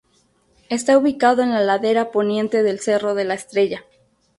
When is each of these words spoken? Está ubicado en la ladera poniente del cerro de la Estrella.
Está 0.69 0.97
ubicado 0.97 1.43
en 1.43 1.51
la 1.51 1.61
ladera 1.61 2.09
poniente 2.09 2.63
del 2.63 2.79
cerro 2.79 3.13
de 3.13 3.23
la 3.25 3.35
Estrella. 3.35 3.85